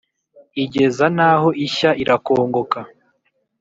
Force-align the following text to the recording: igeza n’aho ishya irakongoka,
igeza 0.63 1.05
n’aho 1.15 1.49
ishya 1.65 1.91
irakongoka, 2.03 2.79